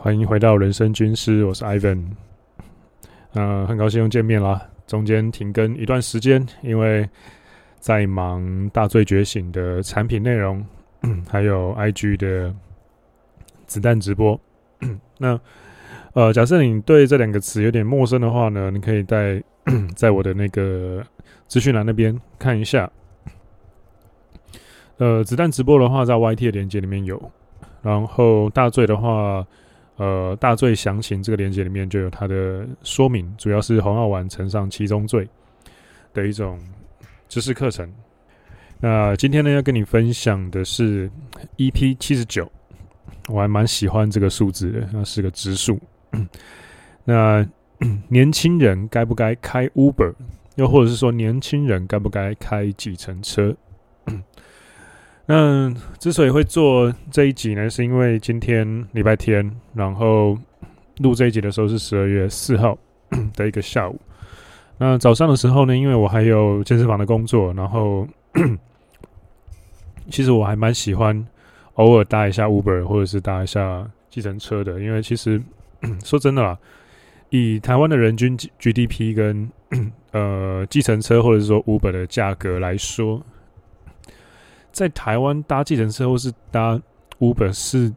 [0.00, 2.04] 欢迎回到人生军师，我是 Ivan。
[3.32, 4.62] 呃，很高兴又见面啦。
[4.86, 7.06] 中间停更一段时间，因为
[7.80, 10.64] 在忙大醉觉醒的产品内容，
[11.28, 12.54] 还有 IG 的
[13.66, 14.40] 子弹直播。
[15.18, 15.38] 那
[16.14, 19.42] 呃，假设你对这两个词有点陌生的话呢，你可以在
[19.96, 21.04] 在我的那个
[21.48, 22.88] 资讯栏那边看一下。
[24.98, 27.20] 呃，子弹直播的话，在 YT 的链接里面有。
[27.82, 29.44] 然后大醉的话，
[29.98, 35.28] 呃，大罪详情这个链接里面就有它的说明，主要是红药丸乘上七宗罪
[36.14, 36.58] 的一种
[37.28, 37.92] 知识课程。
[38.80, 41.10] 那今天呢，要跟你分享的是
[41.56, 42.50] EP 七十九，
[43.26, 45.80] 我还蛮喜欢这个数字的，那是个直数。
[47.04, 47.44] 那
[48.08, 50.14] 年轻人该不该开 Uber？
[50.54, 53.56] 又或者是说，年轻人该不该开计程车？
[55.30, 60.38] 那之所以会做这一集呢，是因为今天礼拜天，然后
[61.00, 62.78] 录这一集的时候是十二月四号
[63.36, 64.00] 的一个下午。
[64.78, 68.08] 那早上的时候呢，因为我还有健身房的工作，然后
[70.10, 71.22] 其实我还蛮喜欢
[71.74, 75.38] 偶尔搭一下 Uber 或者是搭一下计程车的，因为其实
[76.02, 76.56] 说真的啦，
[77.28, 79.50] 以台湾的人均 GDP 跟
[80.12, 83.22] 呃计程车或者是说 Uber 的价格来说。
[84.72, 86.80] 在台湾搭计程车或是搭
[87.18, 87.92] Uber 是，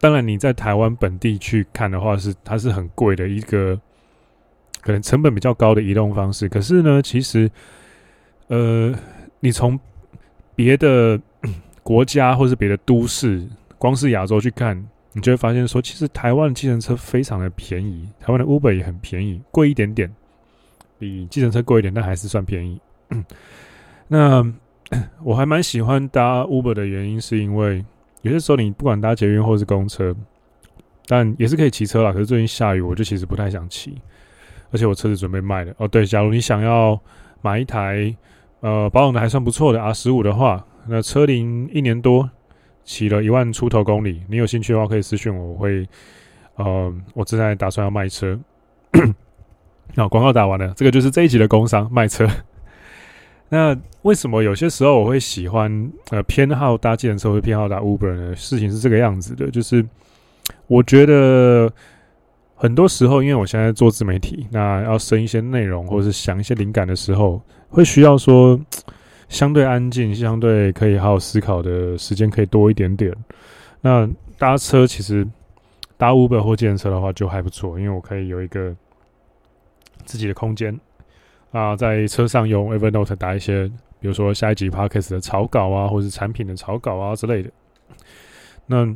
[0.00, 3.78] 当然你在台湾本地去看的话是它是很贵的一个，
[4.80, 6.48] 可能成本比较高的移动方式。
[6.48, 7.50] 可是呢，其实，
[8.46, 8.94] 呃，
[9.40, 9.78] 你从
[10.54, 11.20] 别的
[11.82, 13.44] 国家或是别的都市，
[13.76, 14.76] 光是亚洲去看，
[15.12, 20.12] 你就会发现说，其实台湾的计程车非常的便宜，台湾的 Uber 也很便宜，贵一点点，
[20.98, 22.80] 比计程车贵一点，但还是算便宜。
[24.06, 24.44] 那
[25.22, 27.84] 我还蛮喜欢搭 Uber 的原因，是因为
[28.22, 30.14] 有些时候你不管搭捷运或是公车，
[31.06, 32.12] 但也是可以骑车啦。
[32.12, 34.00] 可是最近下雨，我就其实不太想骑，
[34.70, 35.72] 而且我车子准备卖了。
[35.76, 36.98] 哦，对，假如你想要
[37.42, 38.14] 买一台
[38.60, 42.30] 呃保养的还算不错的 R 十五的话，那车龄一年多，
[42.82, 45.86] 骑了一万出头公里，你有兴趣的话可以私讯我，我会
[46.56, 48.38] 呃，我正在打算要卖车。
[49.96, 52.26] 好，广告打完了，这个就是这一集的工商卖车。
[53.48, 58.36] 那为什么有些时候我会喜欢呃偏好搭计程车，会偏好搭 Uber 呢？
[58.36, 59.84] 事情是这个样子的，就是
[60.66, 61.72] 我觉得
[62.54, 68.60] 很多时候，因为我现在做自媒体，那要生一些内容或者是想一些灵感的时候，会需要说
[69.28, 73.14] 相对安静、相对可以好好思考的时间可以多一点点。
[73.80, 75.26] 那搭车其实
[75.96, 78.74] 搭 Uber 或计程车的话就还不错，因为我可以有一个
[80.04, 80.78] 自己的空间。
[81.50, 83.66] 啊，在车上用 Evernote 打一些，
[84.00, 87.50] 比如说下一集 Podcast 的草稿啊，或者是产品的草稿啊之类的。
[88.66, 88.86] 那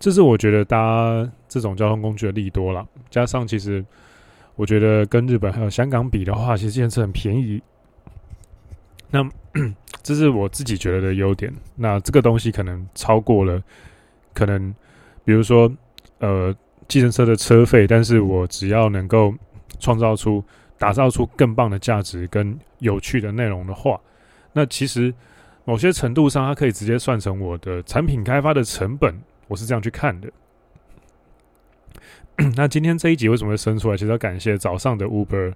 [0.00, 2.84] 这是我觉得搭这种交通工具的利多了。
[3.10, 3.84] 加上其实
[4.56, 7.62] 我觉得跟日本还有香港比的话，其实计程车很便宜。
[9.10, 9.22] 那
[10.02, 11.52] 这是我自己觉得的优点。
[11.76, 13.62] 那这个东西可能超过了，
[14.34, 14.74] 可能
[15.24, 15.70] 比如说
[16.18, 16.52] 呃
[16.88, 19.32] 计程车的车费，但是我只要能够
[19.78, 20.42] 创造出。
[20.80, 24.00] 打造出更棒的价值跟有趣的内容的话，
[24.54, 25.12] 那其实
[25.66, 29.14] 某些程度上，它可以直接算成我的产品开发的成本。
[29.46, 30.32] 我是这样去看的。
[32.56, 33.96] 那今天这一集为什么会生出来？
[33.96, 35.52] 其实要感谢早上的 Uber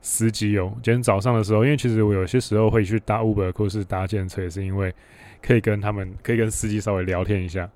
[0.00, 0.72] 司机哦。
[0.80, 4.94] 今天早上的时候，因为其实我有些时候会去搭 Uber 或是搭计程车，也是因为
[5.42, 7.68] 可以跟他们，可以跟司机稍微聊天一下。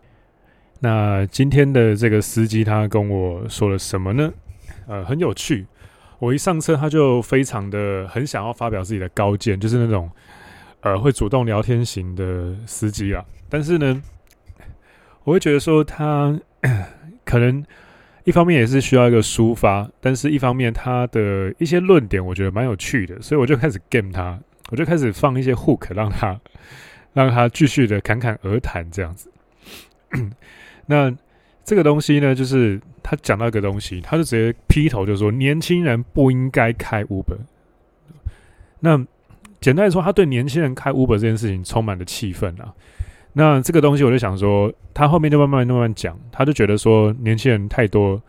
[0.78, 4.32] 那今天的这个司机他跟我说了什么呢？
[4.86, 5.66] 呃，很有趣。
[6.22, 10.09] 我一上车，他就非常的很想要发表自己的高见，就是那种
[10.83, 13.25] 呃会主动聊天型的司机啊。
[13.49, 14.00] 但是呢，
[15.25, 16.38] 我会觉得说他
[17.25, 17.65] 可能
[18.22, 24.39] 一方面也是需要一个抒发，但是一方面他的一些论点我觉得蛮有趣的，所以我就开始 game 他，
[24.71, 26.41] 我就开始放一些 hook 让他
[27.12, 29.28] 让他继续的侃侃而谈这样子。
[30.87, 31.12] 那。
[31.64, 37.38] 这个东西呢，就是他讲到一个东西，他就直接劈头就说：年轻人不应该开 Uber。
[38.80, 38.97] 那
[39.60, 42.74] 简单来说，他对年轻人开 Uber 这件事情充满了气愤啊。
[43.34, 48.20] 那这个东西，我就想说，他后面就慢慢慢慢讲，他就觉得说年轻人太多，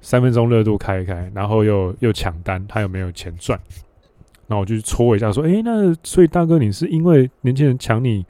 [0.00, 3.60] 三分钟热度开一开，然后又又抢单，他又没有钱赚。
[4.46, 8.24] 那我就去戳一下说：诶，那所以大哥，你是因为年轻人抢你？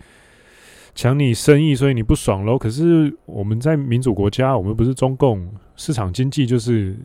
[0.94, 2.58] 抢你生意，所以你不爽喽？
[2.58, 6.96] 可是我们在民主国家，我们不是中共，市场经济就是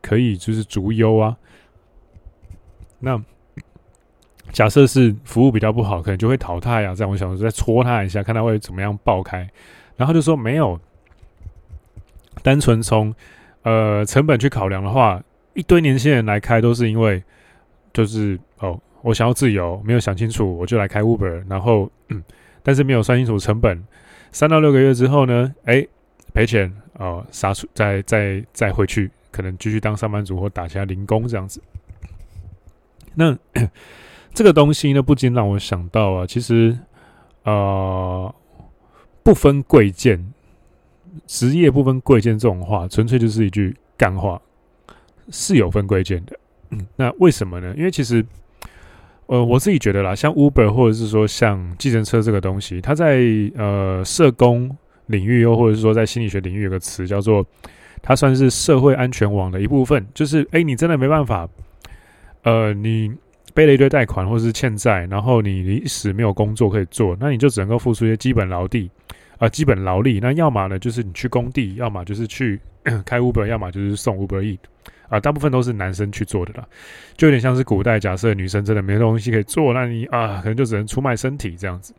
[0.00, 1.36] 可以就是逐优啊。
[2.98, 3.22] 那
[4.50, 6.94] 假设是服务比较不好，可能就会淘汰啊。
[6.94, 9.48] 这样我想说再戳他一下，看他会怎么样爆开。
[9.96, 10.80] 然后就说没有，
[12.42, 13.14] 单纯从
[13.62, 15.22] 呃成本去考量的话，
[15.54, 17.22] 一堆年轻人来开都是因为
[17.92, 21.90] 就是哦，我想要自由，没有想清楚，我就来开 Uber，然后，
[22.68, 23.82] 但是没有算清楚成本，
[24.30, 25.86] 三到六个月之后呢，哎，
[26.34, 31.62] 赔钱哦，杀出再再再回去，可能继续当上班族或打其他零工这样子。
[33.14, 33.34] 那
[34.34, 36.78] 这个东西呢，不禁让我想到啊，其实
[37.44, 38.34] 呃，
[39.22, 40.34] 不分贵贱，
[41.26, 44.38] 职业不分贵贱这种话，纯粹就是一句干话，
[45.30, 46.38] 是有分贵贱的。
[46.96, 47.74] 那为什么呢？
[47.78, 48.22] 因为其实，
[49.28, 53.20] 呃，我自己觉得啦，像 Uber 或者是说像计程车这个东西，它在
[53.56, 54.74] 呃社工
[55.06, 57.44] 领域，又或者是说在心理学领域，有个词叫做，
[58.00, 60.06] 它算是社会安全网的一部分。
[60.14, 61.46] 就是，哎，你真的没办法，
[62.42, 63.12] 呃，你
[63.52, 68.90] 背了一堆贷款或者是欠债，然后你一时没有工作可以做，那你就只能够付出一些基本劳力
[69.36, 70.20] 啊、基本劳力。
[70.20, 72.58] 那要么呢，就是你去工地，要么就是去
[73.04, 74.60] 开 Uber，要么就是送 Uber Eat。
[75.08, 76.66] 啊，大部分都是男生去做的啦，
[77.16, 81.94] 就有点像是古代，假设女生真的没东西可以做，那你啊，可能就只能出卖身体这样子。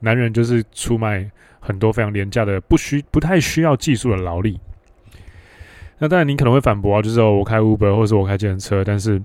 [0.00, 4.58] 男人就是出卖很多非常廉价的、不需、不太需要技术的劳力。
[5.98, 9.20] 那当然，你可能会反驳啊，就是说我开 Uber 或者是我开计程车，但是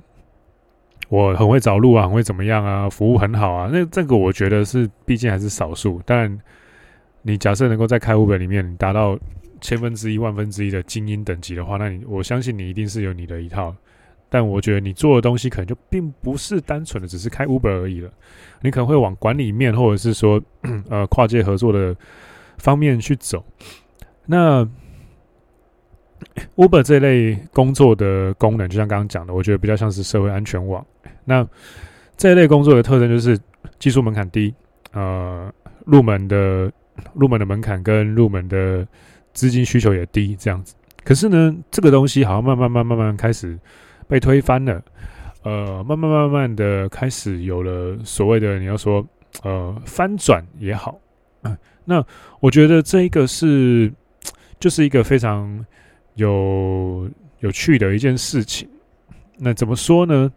[1.08, 3.70] 我很会找路啊，很会怎么样啊，服务很好啊。
[3.72, 6.02] 那这个我觉得是，毕竟还是少数。
[6.06, 6.38] 当然，
[7.26, 9.20] 你假设能够在开 Uber 里面达到。
[9.62, 13.74] 千分之一、万分之一的精英等级的话，那你我相信你一定是有你的一套。
[14.30, 18.12] 但我觉得你做的东西可能就并不是单纯的只是开 Uber 而已了，
[18.62, 20.40] 你可能会往管理面或者是说
[20.90, 21.96] 呃跨界合作的
[22.58, 23.44] 方面去走。
[24.28, 24.64] 那
[26.58, 30.86] Uber 这类工作的功能，就像刚刚讲的，我觉得比较像是社会安全网。
[31.24, 31.48] 那
[32.18, 33.40] 这一类工作的特征就是
[33.80, 34.54] 技术门槛低，
[34.92, 35.52] 呃，
[35.86, 36.72] 入门的
[37.14, 38.88] 入门的门槛跟入门的。
[39.36, 40.74] 资金需求也低，这样子。
[41.04, 43.60] 可是呢，这个东西好像慢慢、慢慢、慢开始
[44.08, 44.82] 被推翻了。
[45.44, 49.06] 呃，慢慢、慢慢的开始有了所谓的你要说
[49.44, 50.98] 呃翻转也好。
[51.84, 52.02] 那
[52.40, 53.92] 我觉得这一个是
[54.58, 55.66] 就是一个非常
[56.14, 57.10] 有
[57.40, 58.66] 有趣的一件事情。
[59.38, 60.32] 那怎么说呢？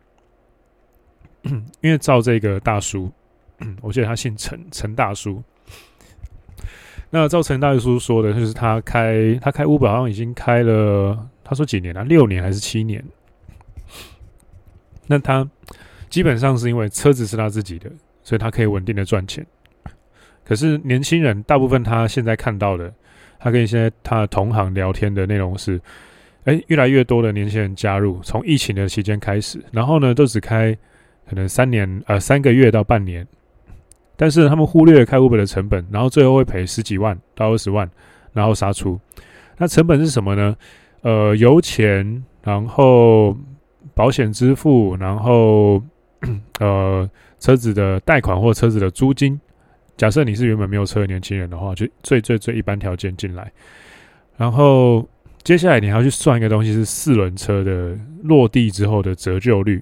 [1.83, 3.09] 因为照这个大叔，
[3.81, 5.41] 我记得他姓陈，陈大叔。
[7.11, 12.05] 那照陈大叔说的，就是他开他开 Uber 好像已经开了，他说几年了？
[12.05, 13.03] 六年还是七年？
[15.07, 15.49] 那他
[16.11, 17.91] 基本上是因为车子是他自己的，
[18.23, 19.47] 所以他可以稳定的赚钱。
[20.45, 22.93] 可是年轻人大部分他现在看到的，
[23.39, 25.81] 他跟一些他的同行聊天的内容是，
[26.45, 30.77] 哎，越来越多的年轻人加入，从疫情的期间开始，然后呢都只开
[31.27, 33.27] 可能三年呃三个月到半年。
[34.21, 37.89] 但是他们忽略开 Uber 的成本，然后最后会赔十几万到二十万，
[38.33, 38.99] 然后杀出。
[39.57, 40.57] 那成本是什么呢？
[41.03, 43.37] 呃，油钱，然后
[43.95, 45.81] 保险支付，然后
[46.59, 49.41] 呃车子的贷款或车子的租金。
[49.97, 53.53] 假设你是原本没有车的年轻人的话，就最最最一般条件进来。
[54.37, 55.09] 然后
[55.45, 59.81] 接下来你还要去算一个东西，是四轮车的落地之后的折旧率，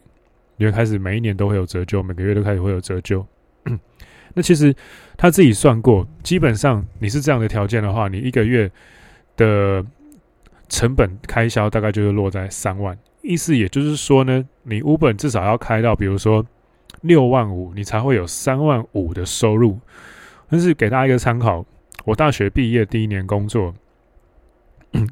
[0.59, 3.27] 你会开始每一年都会有折旧，每个月都开始会有折旧。
[4.39, 4.75] 那其实
[5.17, 8.71] 他自己算过，基本上你是这样的条件的话，你一个月
[9.35, 9.83] 的
[10.69, 12.95] 成本开销大概就是落在三万。
[13.23, 16.45] 意思也就是说呢，你 Uber 至少要开到比如说
[17.01, 19.81] 六万五，你才会有三万五的收入。
[20.51, 21.65] 但是给大家一个参考，
[22.05, 23.75] 我大学毕业第一年工作，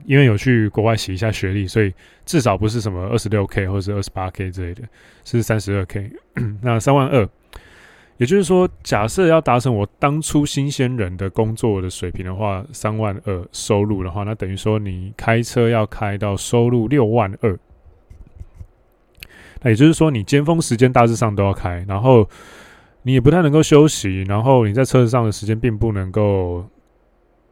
[0.05, 1.91] 因为有去国外洗一下学历，所以
[2.27, 4.83] 至少不是什么二十六 K 或者是二十八 K 之类的，
[5.25, 6.13] 是三十二 K。
[6.61, 7.27] 那三万二。
[8.17, 17.59] 也就是说，假设要达成我当初新鲜人的工作的水平的话，三万二收入的话，那等于说你开车要开到收入六万二。
[19.63, 22.29] 那也就是说，你尖峰时间大致上都要开，然后
[23.03, 26.65] 你也不太能够休息，然后你在车子上的时间并不能够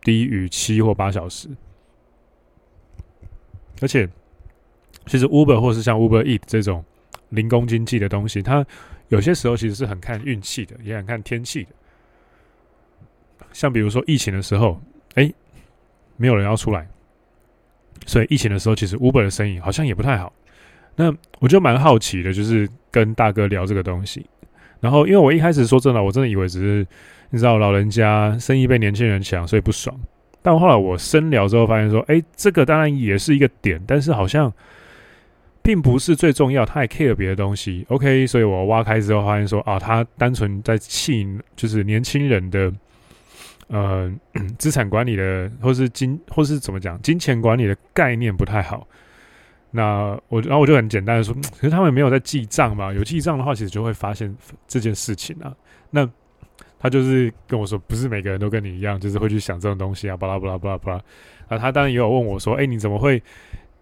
[0.02, 1.48] 低于七或八小时。
[3.80, 4.08] 而且，
[5.06, 6.84] 其实 Uber 或是像 Uber Eat 这种
[7.30, 8.64] 零工经济的东西，它
[9.12, 11.68] 有些时候其实是很看运气的，也很看天气的。
[13.52, 14.80] 像比如说疫情的时候，
[15.16, 15.30] 哎，
[16.16, 16.88] 没有人要出来，
[18.06, 20.32] 所以疫情的时候，其实 Uber 的生意好像也不太好。
[20.96, 24.24] 那我就蛮好奇的，就是跟大哥聊这个东西。
[24.80, 26.86] 然后，因为我一开始说真的，我真的以为只是
[27.28, 29.94] 你知道老人家生意被年轻人抢，所以不爽。
[30.40, 34.50] 但后来我深聊之后，发现说，哎，这个当然也是一个点，但是好像。
[35.62, 37.86] 并不是最重要，他还 care 别的东西。
[37.88, 42.72] OK，所以我挖开之后发现说，啊，他单纯在气，就是年轻人的
[43.68, 44.12] 呃
[44.58, 48.86] 资产管理的，或是金，或是怎么讲，金钱管理的概念不太好。
[49.70, 52.92] 那我，然后我就很简单的说，可是他们没有在记账嘛？
[52.92, 54.34] 有记账的话，其实就会发现
[54.66, 55.54] 这件事情啊。
[55.90, 56.08] 那
[56.78, 60.98] 他就是跟我说，不是每个人都跟你一样，就是会去想这种东西啊，巴拉巴拉巴拉巴拉。
[61.48, 63.22] 啊，他当然也有问我说，哎，你怎么会？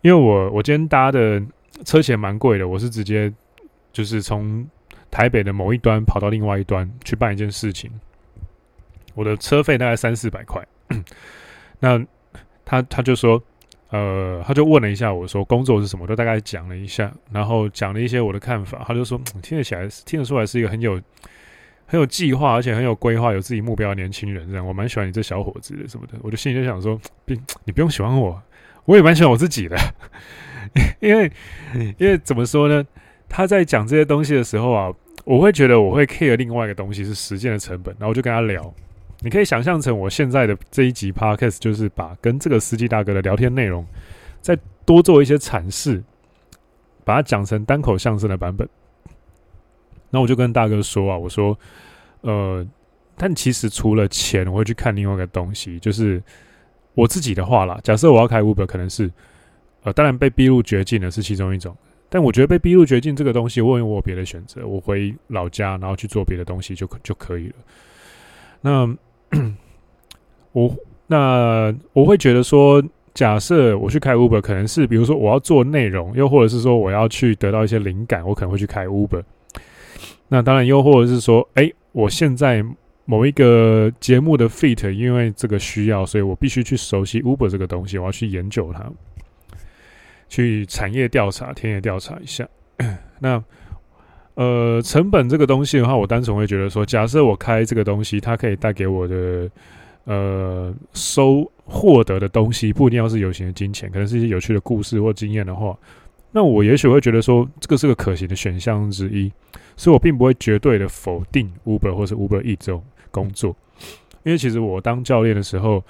[0.02, 1.42] 因为我我今天搭的
[1.84, 3.32] 车钱蛮贵的，我是直接
[3.92, 4.66] 就是从
[5.10, 7.90] 台北的某一端跑到另外一端去办一件事情，
[9.14, 10.66] 我的车费大概三四百块。
[11.80, 12.04] 那
[12.64, 13.42] 他他就说。
[13.92, 18.84] 呃，他就问了一下我说工作是什么，就大概讲了一下，然后讲了一些我的看法。
[18.86, 20.92] 他就说听得起来，听得出来是一个很有
[21.86, 24.48] 很有计划，而且很有规划、有自己目标的年轻人。
[24.48, 26.12] 这样，我蛮喜欢你这小伙子的什么的。
[26.22, 28.40] 我就心里就想说，并你不用喜欢我，
[28.84, 29.76] 我也蛮喜欢我自己的。
[31.00, 31.30] 因为
[31.98, 32.84] 因为怎么说呢？
[33.28, 34.92] 他在讲这些东西的时候啊，
[35.24, 38.74] 我会觉得我会 care 另外一个东西是时间的成本，然后我就跟他聊。
[39.20, 43.86] 你可以想象成我现在的这一集 podcast，就是把跟这个司机大哥的聊天内容，
[44.40, 46.02] 再多做一些阐释，
[47.04, 48.68] 把它讲成单口相声的版本。
[50.08, 51.56] 那我就跟大哥说啊，我说，
[52.22, 52.66] 呃，
[53.16, 56.20] 但其实除了钱，我会去看另外一个东西，就是
[56.94, 57.78] 我自己的话啦。
[57.84, 59.08] 假设我要开 Uber，可能是，
[59.82, 61.76] 呃，当然被逼入绝境的是其中一种，
[62.08, 67.54] 但我觉得被逼入绝境这个东西，我有我别的选择，我回老家，然后去做别的东西就可就可以了。
[68.60, 68.96] 那。
[70.52, 70.74] 我
[71.06, 72.82] 那我会觉得说，
[73.14, 79.22] 假设我去开 Uber，可能是比如说我要做内容，又或者是说我要去得到一些灵感，我可能会去开 Uber。
[80.26, 82.64] 那当然，又或者是说，哎，我现在
[83.04, 88.90] 某一个节目的 fit，因为这个需要，所以我必须去熟悉 Uber 这个东西，我要去研究它，
[90.30, 92.48] 去产业调查、田野调查一下。
[93.20, 93.44] 那。
[94.34, 99.50] 呃，成本这个东西的话，我单纯会觉得说，假设我开这个东西，它可以带给我的
[100.04, 105.76] 呃收获得的东西，不一定要是有形的金钱，可能是一些有趣的故事或经验的话，
[106.32, 109.30] 那我也许会觉得说，这个是个可行的选项之一，
[109.76, 113.54] 所以我并不会绝对的否定 Uber 或是 Uber E 这种工作，
[114.22, 115.84] 因为其实我当教练的时候，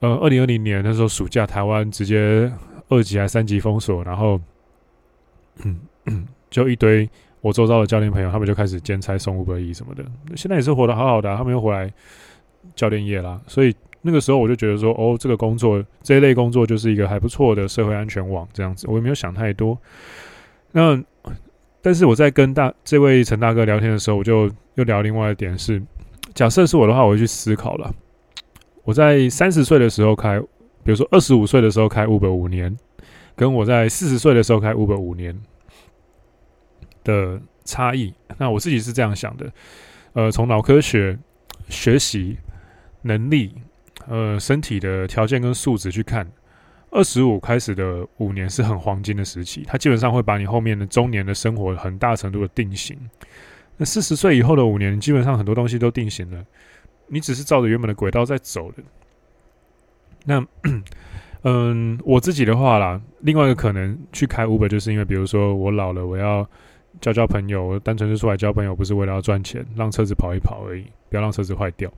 [0.00, 2.52] 呃，二零二零年那时候暑假，台湾直接
[2.88, 4.40] 二级还三级封锁，然后，
[6.50, 7.08] 就一堆。
[7.40, 10.04] 我周遭的教练朋友，他们就开始兼差送 Uber Eats 什么的，
[10.34, 11.88] 现在也是活得好好的，他们又回来
[12.74, 13.40] 教练业啦。
[13.46, 19.78] 所以那个时候我就觉得说，哦，这个工作这一类工作就是一个还不错的社会安全网，这样子，我也没有想太多。
[20.72, 21.00] 那
[21.80, 25.80] 但是我在跟大这位陈大哥聊天的时候，我就又聊另外一点是，
[26.34, 27.94] 假设是我的话，我会去思考了。
[28.82, 30.42] 我在三十岁的时候开，
[30.88, 32.74] 比如说二十五岁的时候开 Uber 五年，
[33.36, 35.38] 跟我在四十岁的时候开 Uber 五年。
[37.04, 39.50] 的差异，那我自己是这样想的，
[40.12, 41.18] 呃，从脑科学
[41.70, 42.36] 学习
[43.00, 43.54] 能力，
[44.06, 46.30] 呃，身体的条件跟素质去看，
[46.90, 52.98] 二十五开始的五年是很黄金的时期，它基本上会把你后面的中年的生活很大程度的定型。
[53.78, 56.44] 那四十岁以后的五年，基本上很多东西都定型了，
[57.06, 58.82] 你只是照着原本的轨道在走的。
[60.28, 60.46] 那，
[61.42, 66.46] 嗯，我自己的话啦，另外一个可能去开 Uber，就是因为比如说我老了，我要。
[67.00, 71.88] 交交朋友，单纯是出来交朋友，不是为了要赚钱，让车子跑一跑而已，不要让车子坏掉。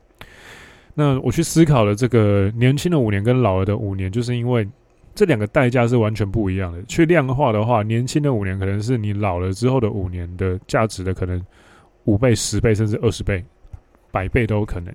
[0.93, 4.69] 那我去思考了这个年轻的五年跟老了的五年，就是因为
[5.15, 6.83] 这两个代价是完全不一样的。
[6.85, 11.43] 去量化的话，年轻的五年可能是你老了之后的五年的价值的可能
[12.05, 13.43] 五倍、十倍，甚至二十倍、
[14.11, 14.95] 百倍都有可能。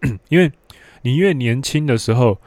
[0.30, 0.50] 因为
[1.04, 2.38] 你越年轻的时候，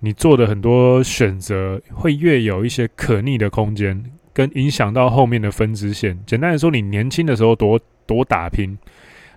[0.00, 4.04] 你做的很多选择会越有一些可逆的空间。
[4.32, 8.76] 跟影响到后面的分支线，简单来说，你年轻的时候多多打拼，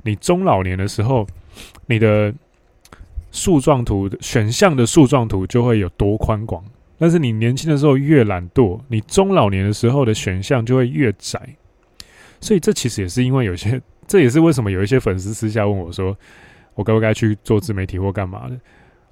[0.02, 1.28] 你中老年的时候，
[1.86, 2.34] 你的
[3.32, 6.66] 树状图选项的树状图就会有多宽广。
[6.98, 11.40] 但是你年轻的时候越懒惰，你中老年的时候的选项就会越窄。
[12.42, 16.18] 所以这其实也是因为有些，这也是为什么有一些粉丝私下问我说，
[16.78, 18.58] 我该不该去做自媒体或干嘛的。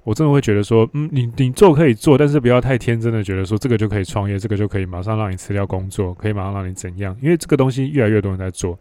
[0.04, 7.14] 我真的会觉得说，嗯，你你做可以做，但是不要太天真的觉得说这个就可以创业，这个就可以马上让你辞掉工作，可以马上让你怎样？
[7.20, 8.78] 因为这个东西越来越多人在做。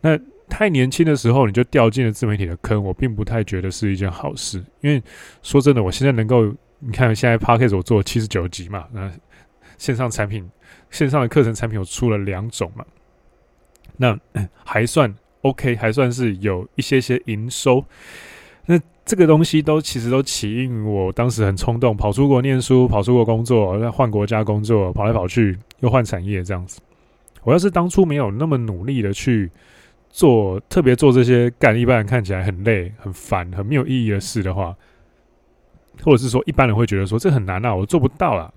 [0.00, 4.64] 那太年轻的时候你就掉进了自媒体的坑，我并不太觉得是一件好事。
[4.80, 5.02] 因为
[5.42, 6.46] 说真的，我现在能够，
[6.78, 9.12] 你看现在 Podcast 我做七十九集嘛，那
[9.76, 10.48] 线上产品、
[10.90, 12.82] 线上的课程产品我出了两种嘛，
[13.98, 14.18] 那
[14.64, 17.84] 还算 OK，还算是有一些些营收。
[18.66, 26.80] 那这个东西都其实都起因于我当时很冲动，跑出国念书，跑出国工作，再换国家工作，跑来跑去又换产业这样子。
[27.42, 29.50] 我要是当初没有那么努力的去
[30.08, 34.74] 做特别做这些干一般人看起来很累、很烦、很没有意义的事的话，
[36.02, 38.50] 或者是说一般人会觉得说这很难啊，我做不到啊。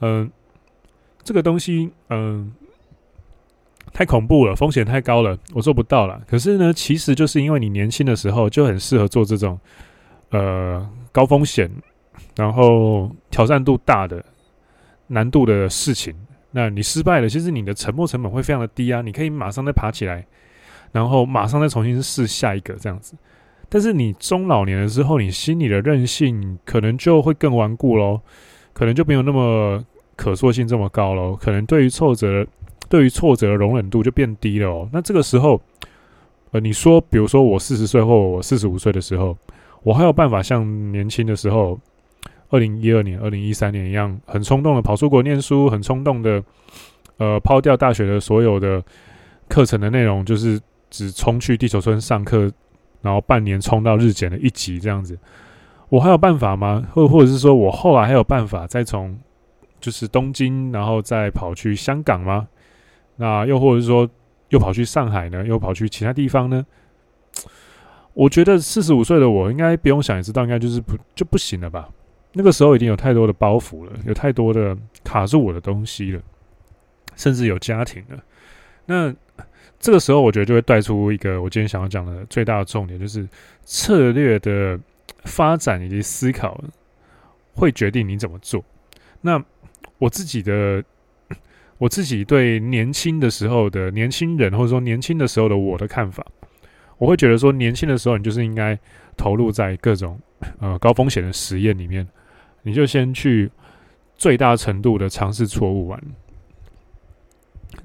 [0.00, 0.30] 嗯、
[1.22, 2.50] 这个东西嗯、
[3.94, 6.20] 太恐怖了，风险太高了，我做不到了。
[6.26, 9.58] 可是呢，其实就是因为你年轻的时候就很适合做这种
[10.30, 11.70] 呃高风险，
[12.34, 14.22] 然后挑战度大的
[15.06, 16.12] 难度的事情。
[16.50, 20.26] 那你失败了，其实你的沉没成本会非常的低啊，你可以马上再爬起来，
[20.90, 23.16] 然后马上再重新试下一个这样子。
[23.68, 28.20] 但是你中老年的时候，你心里的韧性可能就会更顽固喽，
[28.72, 29.84] 可能就没有那么
[30.16, 32.46] 可塑性这么高喽，可能对于挫折，
[32.94, 34.88] 对于挫折的容忍度就变低了哦。
[34.92, 35.60] 那这个时候，
[36.52, 39.36] 呃，你说，比如说我四十岁或我四十五岁的时候，
[39.82, 41.76] 我还有办法像年轻的时候？
[42.50, 46.40] 二零一二年、二零一三年一样，很冲动的跑出国念书，很冲动的，
[47.16, 48.80] 呃，抛掉大学的所有的
[49.48, 52.48] 课程的内容，就是只冲去地球村上课，
[53.02, 55.18] 然后半年冲到日检的一级这样子。
[55.88, 56.86] 我还有办法吗？
[56.92, 59.18] 或或者是说我后来还有办法再从
[59.80, 62.46] 就是东京，然后再跑去香港吗？
[63.16, 64.08] 那又或者是说
[64.48, 65.44] 又跑去上海呢？
[65.46, 66.64] 又跑去其他地方呢？
[68.14, 71.88] 我觉得四十五岁的我应该不用想也知道，应该就是不就不行了吧。
[72.32, 76.20] 那个时候已经有太多的包袱了，有太多的卡住我的东西了，
[77.16, 78.22] 甚至有家庭了。
[78.86, 79.14] 那
[79.80, 83.28] 这个时候，我觉得就会带出一个我今天想要讲的最大的重点，就是
[83.64, 84.78] 策略的
[85.24, 86.62] 发展以及思考
[87.54, 88.64] 会决定你怎么做。
[89.20, 89.42] 那
[89.98, 90.82] 我自己的，
[91.78, 96.24] 我自己对年轻的时候的年轻人，或者说年轻的时候的我的看法，
[96.98, 98.78] 我会觉得说，年轻的时候你就是应该
[99.16, 100.18] 投入在各种
[100.60, 102.06] 呃高风险的实验里面。
[102.66, 103.50] 你就先去
[104.16, 106.02] 最大程度的尝试错误玩，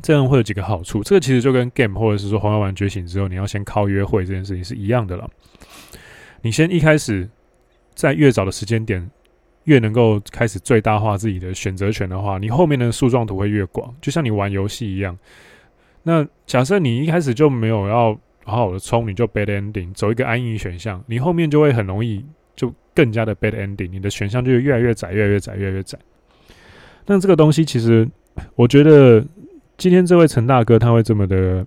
[0.02, 1.04] 这样会有几个好处。
[1.04, 5.30] 这个其实就跟 game 或者是说《红药丸觉醒》之后，你要先靠约会这件事情是一样的了。
[6.42, 7.30] 你先一开始
[7.94, 9.12] 在越早的时间点，
[9.70, 13.94] 越能够开始最大化自己的选择权的话，你后面的树状图会越广。
[14.02, 15.16] 就像你玩游戏一样，
[16.02, 22.26] 那假设你一开始就没有要好好的冲，你就 bad ending 走一个安逸选项，你后面就会很容易。
[22.56, 25.98] 就更加的 bad ending，你的选项就越来越窄，越来越窄，越来越窄。
[27.06, 28.06] 那这个东西其实，
[28.56, 29.26] 我觉得
[29.78, 31.66] 今天这位陈大哥他会这么的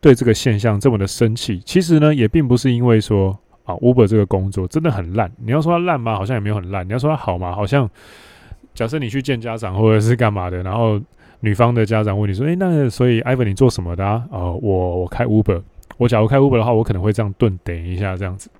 [0.00, 5.30] 对这个现象这么的生气，其实呢也并不是因为说啊 Uber 这个工作真的很烂。
[5.36, 6.14] 你要说它烂吗？
[6.14, 6.86] 好像也没有很烂。
[6.86, 7.54] 你要说它好吗？
[7.54, 7.88] 好像
[8.74, 11.00] 假设你去见家长或者是干嘛的，然后
[11.40, 15.62] 女方的家长问你说：“诶，那所以 Ivan 你做什么的啊？”哦，我我开 Uber。
[15.98, 18.50] 我假如开 Uber 的话，我可能会这样顿等一下这样子。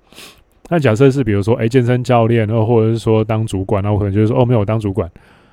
[0.69, 5.09] 那假设是比如说，哎，健身教练，然后或者是说当主管，那我可能就是说，哦，没有，我当主管，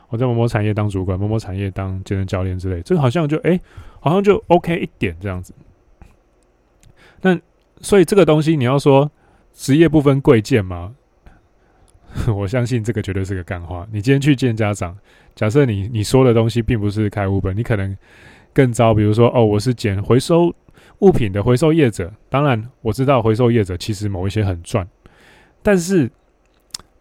[0.08, 3.58] 我在某某产业当主管，某某产业当健身教练之类，这个好像就哎，
[3.98, 5.52] 好像就 OK 一点这样子。
[7.22, 7.36] 那
[7.80, 9.10] 所以这个东西你要说
[9.60, 10.94] 职业不分贵贱吗？
[12.34, 13.86] 我相信这个绝对是个干话。
[13.92, 14.96] 你今天去见家长，
[15.34, 17.94] 假设你你说的东西并不是开 Uber，你可能
[18.54, 18.94] 更糟。
[18.94, 20.50] 比如说，哦，我是捡回收
[21.00, 24.88] 物品的回收业者，当然我知道回收业者其实某一些很赚。
[25.62, 26.10] 但是，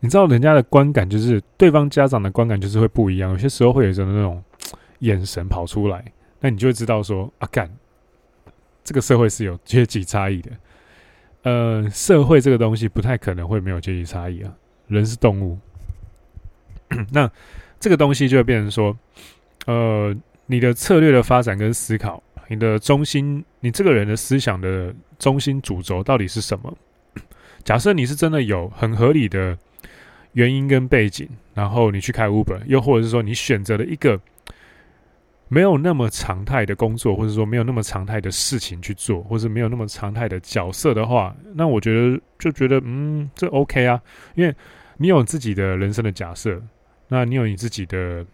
[0.01, 4.43] 你知道人家的观感就是对方家长的观感就是会不一样，有些时候会有一种那种
[4.99, 6.03] 眼神跑出来，
[6.41, 7.71] 那你就会知道说啊，干，
[8.83, 10.51] 这个社会是有阶级差异的。
[11.49, 14.53] 呃，社会这个东西不太可能会没有阶级差异啊，
[14.87, 15.57] 人是动物。
[17.11, 17.27] 那
[17.79, 18.95] 这个东西就会变成说，
[19.65, 26.77] 呃，你的策略的发展跟思考，你的中心，你这个人的思想的中心主轴到底是什么？
[27.65, 29.57] 假设你是真的有很合理的
[30.33, 34.19] 原因跟背景，然后你去开 Uber，又或者是说你选择了一个
[35.49, 44.01] 没有那么常态的工作，或者说没有那么常态的事情去做，或者没有那么常态的角色的话，那我觉得就觉得嗯，这 OK 啊，
[44.35, 44.55] 因为
[44.97, 46.61] 你有自己的人生的假设，
[47.09, 48.25] 那你有你自己的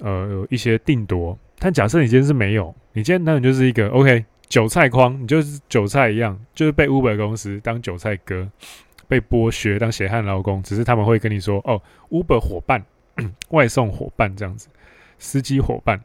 [0.00, 1.38] 呃一些定夺。
[1.58, 4.24] 但假设你今天是没有，你今天当然就是一个 OK。
[4.48, 8.48] 韭菜筐，你就是韭菜一样，就是被 Uber 公司当韭菜割，
[9.08, 10.62] 被剥削当血汗劳工。
[10.62, 12.80] 只是他们会跟你说：“哦，Uber 伙伴，
[13.50, 14.68] 外送伙伴这样子，
[15.18, 16.00] 司机伙伴。”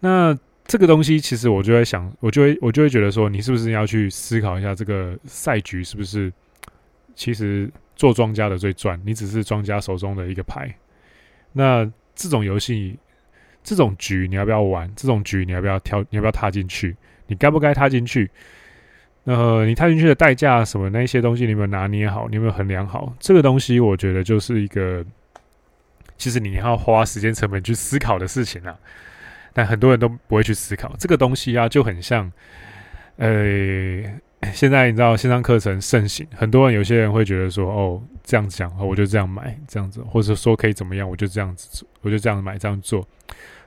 [0.00, 0.36] 那
[0.66, 6.32] 这个东西，其实我就会想，我就会我就会觉得说，你是不是要去思考一下，这个赛局是不是
[7.14, 9.00] 其实做庄家的最赚？
[9.04, 10.72] 你只是庄家手中的一个牌。
[11.52, 11.84] 那
[12.14, 12.96] 这种游戏，
[13.64, 14.90] 这种局，你要不要玩？
[14.94, 16.00] 这种局，你要不要跳？
[16.10, 16.96] 你要不要踏进去？
[17.26, 18.30] 你该不该踏进去？
[19.24, 22.28] 呃，你踏进去的代价什么那些东西，你有没有拿捏好？
[22.28, 23.14] 你有没有衡量好？
[23.18, 25.04] 这个东西，我觉得就是一个，
[26.16, 28.78] 其实你要花时间成本去思考的事情啊。
[29.52, 32.30] 但很多人都不会去思考这个东西啊，就很像，
[33.16, 34.02] 呃。
[34.54, 43.06] 现在你知道线上课程盛行，很多人有些人会觉得说，哦，这样讲，我就这样买，这样子，或者说可以怎么样，我就这样子，我就这样买，这样做，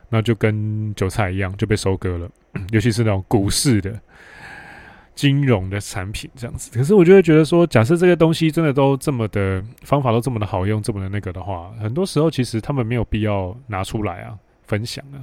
[0.08, 2.28] 那就跟韭菜一样就被收割了。
[2.72, 3.96] 尤其是那种股市的、
[5.14, 6.76] 金融的产品这样子。
[6.76, 15.22] 可是我就会觉得说，假设这个东西真的都这么的方法都这么的好用，这么的那个的话，很多时候其实他们没有必要拿出来啊，分享啊。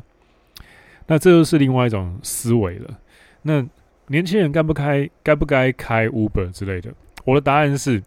[1.12, 2.98] 那这就是另外一种思维了。
[3.42, 3.68] 那。
[4.08, 6.94] 年轻人该不该该不该开 Uber 之类的？
[7.24, 8.04] 我的答案是，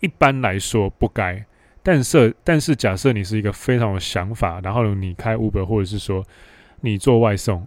[0.00, 1.42] 一般来说不该。
[1.82, 6.22] 但是，但是假设你是一个非常有想法，然后你开 Uber，或者是说
[6.82, 7.66] 你做外送，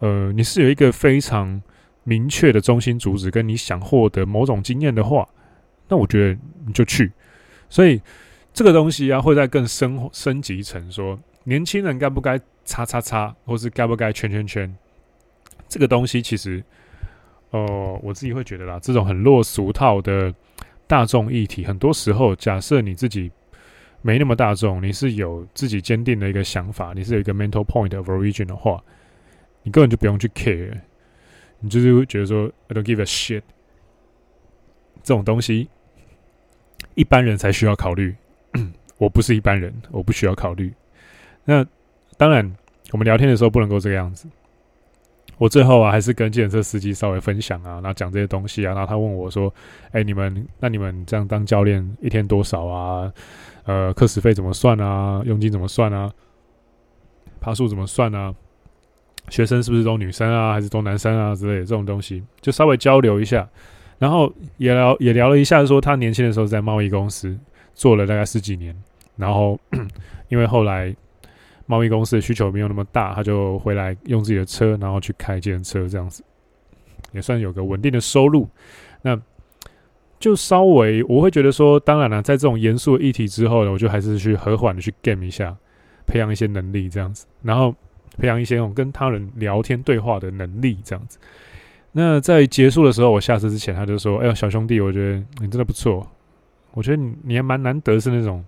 [0.00, 1.62] 呃，你是有一个非常
[2.04, 5.26] 明确的中心主旨，跟你想获得某种经验的话，
[5.88, 7.10] 那我觉得你就去。
[7.70, 8.02] 所以
[8.52, 14.76] 这个东西啊，会在更升升级成说，年轻人该不该叉叉叉，或是该不该圈圈圈？
[15.68, 16.62] 这个东西其实，
[17.50, 20.34] 呃，我自己会觉得啦，这种很落俗套的
[20.86, 23.30] 大众议题，很多时候，假设你自己
[24.02, 28.82] 没那么大众，你是有自己坚定的一个想法，你是有一个 mental point of origin 的话，
[29.62, 30.80] 你根本就不用去 care，
[31.58, 33.42] 你就是会觉得说 I don't give a shit，
[35.02, 35.68] 这种东西
[36.94, 38.14] 一般人才需要考虑，
[38.98, 40.72] 我不是一般人，我不需要考虑。
[41.44, 41.66] 那
[42.16, 42.50] 当然，
[42.92, 44.26] 我们聊天的时候不能够这个样子。
[45.38, 49.52] 我最后啊，还是跟计程车司机稍微分享啊，然后讲这些东西啊，然后他问我说
[49.92, 53.12] ：“哎、你们那你们这样当教练一天多少啊？
[53.64, 55.20] 呃，课时费怎么算啊？
[55.26, 56.10] 佣金怎么算啊？
[57.38, 58.34] 爬树怎么算啊？
[59.28, 63.46] 学生是不是都女生啊，还是都男生啊之类的这种东西，就稍微交流一下，
[63.98, 67.38] 然后也聊也聊了一下，说他年轻的时候在贸易公司
[67.74, 68.74] 做了大概十几年，
[69.16, 69.60] 然后
[70.30, 70.96] 因为后来。”
[71.66, 76.24] 贸易公司的需求没有那么大，他就回来用自己的车，然后去开计程车这样子，
[77.12, 78.48] 也算有个稳定的收入。
[79.02, 79.20] 那
[80.18, 85.56] 就稍微我会觉得说，当然了，在这种严肃的议题之后呢，我就还是去和缓的去 game 一下，
[86.06, 87.74] 培养一些能力这样子，然后
[88.16, 91.18] 培养一些那种跟他人聊天对话的能力这样子。
[91.92, 96.06] 那在结束的时候，我下车之前，他就说：“哎呦，小兄弟，我觉得你真的不错，
[96.72, 98.44] 我觉得你你还蛮难得是那种。”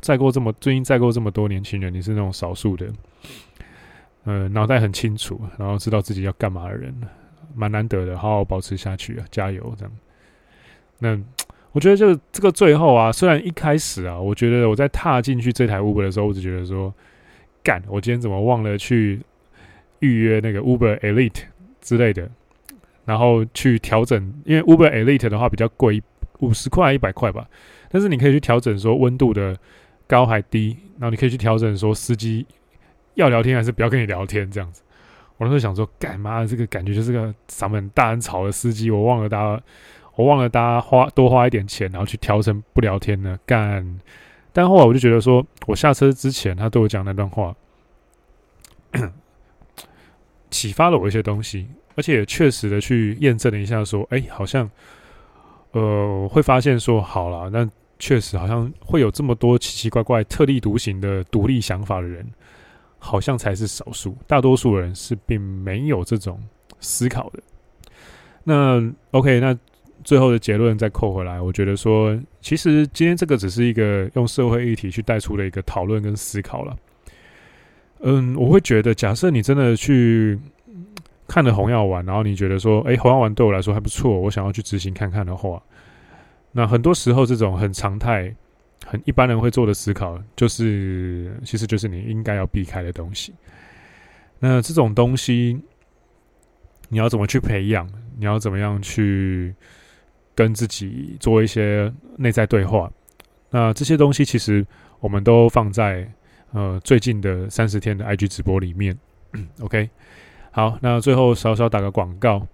[0.00, 2.90] 再过这么最近再过这么多年轻人，你是那种少数的，
[4.24, 6.94] 呃，脑袋很清楚，然后知道自己要干嘛的人，
[7.54, 9.92] 蛮难得的，好好保持下去啊，加油这样。
[10.98, 11.18] 那
[11.72, 16.92] 我觉得就这个最后啊，虽然一开始啊，我觉得我在踏进去这台 Uber 的时候，我只觉得说，
[17.62, 19.20] 干，我今天怎么忘了去
[19.98, 21.42] 预约那个 Uber Elite
[21.80, 22.28] 之类的，
[23.04, 26.02] 然后去调整，因为 Uber Elite 的话比较贵，
[26.38, 27.46] 五十块一百块吧，
[27.90, 29.54] 但是你可以去调整说温度的。
[30.10, 32.44] 高还低，然后你可以去调整，说司机
[33.14, 34.82] 要聊天还是不要跟你聊天这样子。
[35.36, 39.62] 我那时候想说，干嘛这个感觉就是个嗓门大很吵的司机，我忘了大家，
[40.16, 43.38] 我忘了大家花多花一点钱，然后去调成不聊天呢。
[43.46, 44.00] 干，
[44.52, 47.54] 但后来我就觉得说，我下车之前他对我讲那段话，
[50.50, 54.68] 启发了我一些东西，而且也确实的去验证了一下，说，哎，好像，
[55.70, 57.70] 呃，会发现说，好了，那。
[58.00, 62.26] 确实，好像会有这么多奇奇怪怪、特立独行的独立想法的人，
[62.98, 64.16] 好像才是少数。
[64.26, 66.42] 大多数人是并没有这种
[66.80, 67.40] 思考的。
[68.42, 69.56] 那 OK，那
[70.02, 76.76] 最后的结论再扣回来，我觉得说，其实今天这个只是一个用社会议题去带出的一个讨论跟思考了。
[78.00, 80.38] 嗯，我会觉得，假设你真的去
[81.28, 85.62] 看了红药丸，然后你觉得说，哎，红药丸对我来说还不错，我想要去执行看看的话。
[86.52, 88.34] 那很多时候，这种很常态、
[88.84, 93.32] 很一般人会做的思考，就是其实就是你应该要避开的东西。
[94.40, 95.60] 那这种东西，
[96.88, 97.88] 你要怎么去培养？
[98.18, 99.54] 你要怎么样去
[100.34, 102.90] 跟自己做一些内在对话？
[103.50, 104.66] 那这些东西，其实
[104.98, 106.10] 我们都放在
[106.52, 108.98] 呃最近的三十天的 IG 直播里面。
[109.62, 109.88] OK，
[110.50, 112.44] 好，那最后稍稍打个广告。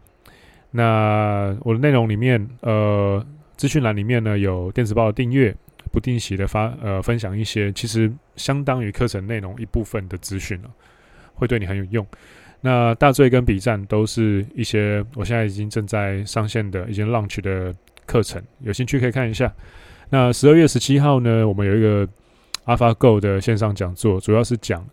[0.70, 3.26] 那我的内容里面，呃。
[3.56, 5.54] 资讯栏里面呢，有电子报的订阅，
[5.90, 10.70] 不定期的发呃分享一些其实相当于课程内容一部分的资讯了，
[11.34, 12.06] 会对你很有用。
[12.60, 17.74] 那大醉跟笔战都是一些我现在已经正在上线的已经 launch 的
[18.06, 19.52] 课程，有兴趣可以看一下。
[20.10, 22.08] 那十二月十七号呢，我们有一个
[22.66, 24.86] AlphaGo 的线上讲座，主要是讲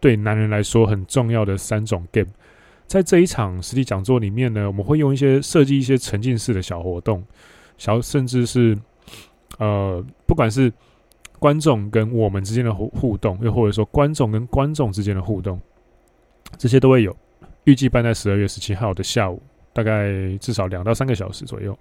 [0.00, 2.30] 对男人来说很重要的三种 game。
[2.86, 7.22] 在这一场实体讲座里面呢，我们会用一些设计一些沉浸式的小活动。
[7.78, 8.76] 小甚至是，
[9.58, 10.70] 呃，不管是
[11.38, 15.58] 观众跟我们之间的互互动，又或者说观众跟观众之间的互动，
[16.58, 17.16] 这些都会有。
[17.64, 19.42] 预计办在十二月十七号的下午，
[19.74, 21.78] 大概至少两到三个小时左右。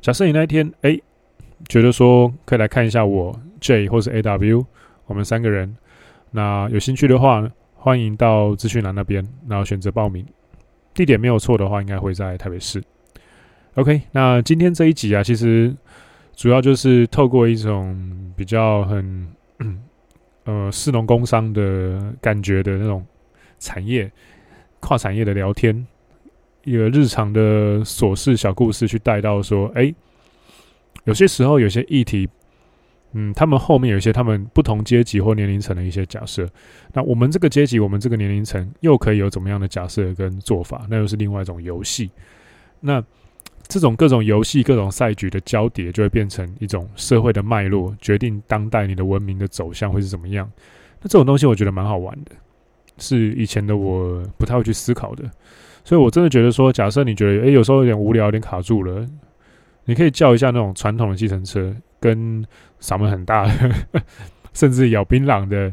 [0.00, 0.98] 假设你那一天哎、
[1.68, 4.66] 觉得说可以来看一下我 J 或是 AW，
[5.06, 5.76] 我们三个人，
[6.32, 10.26] 那有兴趣的话，欢迎到资讯栏那边，然后选择报名。
[10.92, 12.82] 地点没有错的话，应该会在台北市。
[13.74, 15.72] OK，那今天这一集啊，其实
[16.34, 19.28] 主要就是透过一种比较很
[20.44, 23.06] 呃市农工商的感觉的那种
[23.60, 24.10] 产业
[24.80, 25.86] 跨产业的聊天，
[26.64, 29.94] 一个日常的琐事小故事去带到说，哎、
[31.04, 32.28] 有些时候有些议题，
[33.12, 36.44] 嗯，他们后面有一些他们不同阶级或年龄层的一些假设，
[36.92, 40.84] 那我们这个阶级，我们这个年龄层又可以有怎么样的假设跟做法？
[40.90, 42.10] 那又是另外一种游戏，
[42.80, 43.00] 那。
[43.70, 50.50] 这种各种游戏、各种赛局的交叠，就会变成一种社会的脉络，决定当代你的文明的走向会是怎么样。
[51.00, 52.32] 那这种东西我觉得蛮好玩的，
[52.98, 55.24] 是以前的我不太会去思考的。
[55.84, 59.06] 所以我真的觉得说，假设你觉得诶有时候有点无聊、有点卡住了，
[59.84, 62.44] 你可以叫一下那种传统的计程车，跟
[62.80, 63.74] 嗓门很大的，
[64.52, 65.72] 甚至咬槟榔的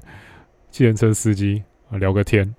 [0.70, 2.56] 计程车司机聊个天，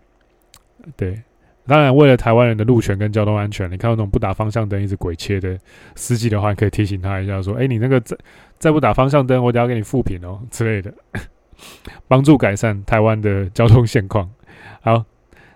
[0.96, 1.22] 对。
[1.68, 5.56] 当然，为了台湾人的路权跟交通安全，你看到那种不打方向灯一直鬼切的
[5.94, 8.16] 司机的话，可以提醒他一下，说：“哎，你那个再
[8.58, 10.92] 再不打方向灯，我等下给你负评哦 之类的，
[12.08, 14.28] 帮助改善台湾的交通现况。
[14.80, 15.04] ”好，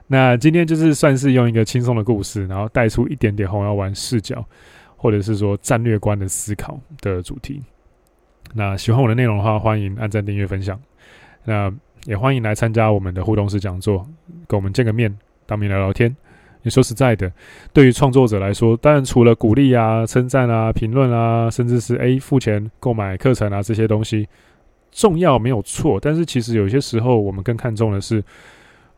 [0.07, 4.45] 那今天就是算是用一个轻松的故事，然后带出一点点红药丸视角，
[4.97, 7.63] 或者是说战略观的思考的主题。
[8.55, 10.79] 那喜欢我的内容的话，欢迎按赞、订阅、分享。
[11.45, 11.73] 那
[12.05, 14.07] 也欢迎来参加我们的互动式讲座，
[14.47, 15.17] 跟我们见个面。
[15.47, 16.15] 当面聊聊天，
[16.63, 17.31] 你说实在的，
[17.73, 24.29] 对于创作者来说，当然除了鼓励啊、称赞啊、评论啊，甚至是诶付钱购买课程啊这些东西
[24.91, 28.23] 重要没有错，但是其实有些时候我们更看重的是，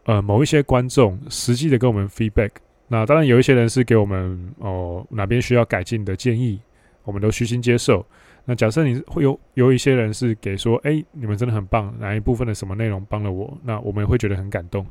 [0.05, 2.51] 呃，某一些观众实际的给我们 feedback。
[2.89, 6.61] 那当然有一些人是给我们哦哪边需要改进的建议，
[7.05, 8.05] 我们都虚心接受。
[8.45, 14.87] 那假设你会有有一些人是给说，诶，你们真的很棒，哪一部分的什么内容帮了我，那我们也会觉得很感动。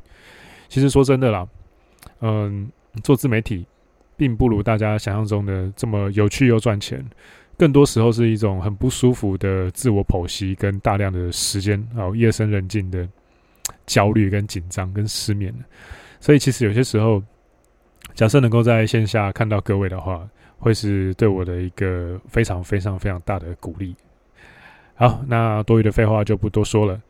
[0.74, 1.46] 其实说真的啦，
[2.18, 2.68] 嗯，
[3.04, 3.64] 做自媒体
[4.16, 7.00] 并不如大家想象中的这么有趣又赚钱，
[7.56, 13.08] 更多时候是一种很不舒服的自我剖析跟大量的时间哦，夜深人静的
[13.86, 15.54] 焦虑跟紧张跟失眠。
[16.18, 17.22] 所以其实有些时候，
[18.14, 23.94] 假设能够在线下看到各位的话，会是对我的一个非常非常非常大的鼓励。
[24.96, 27.00] 好，那多余的废话就不多说了。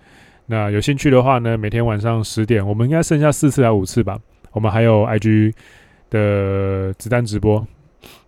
[0.46, 4.18] 那有兴趣的话呢，每天晚上十点，我们应该剩下四次还五次吧。
[4.52, 5.52] 我们还有 IG
[6.10, 7.66] 的子弹直播。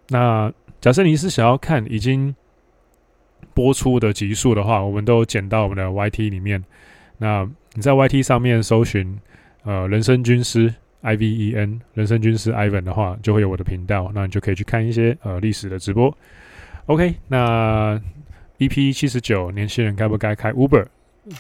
[0.09, 2.35] 那假设你是想要看已经
[3.55, 6.65] 播出的集数的话，我们都剪到我们的 YT 里面。
[7.19, 9.19] 那你在 YT 上面搜寻
[9.65, 14.11] 呃人生军师 I V E N 人生军师 Ivan 的话，就会有我的频道。
[14.15, 16.17] 那你就可以去看一些呃历史的直播。
[16.87, 18.01] OK，那
[18.59, 20.87] EP 七十九，年轻人该不该开 Uber？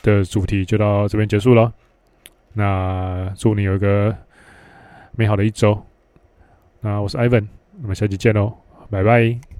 [0.03, 1.73] 的主题就到这边结束了，
[2.53, 4.17] 那祝你有一个
[5.13, 5.81] 美好的一周。
[6.81, 7.47] 那我是 Ivan，
[7.83, 8.53] 我们下期见喽，
[8.91, 9.56] 拜拜。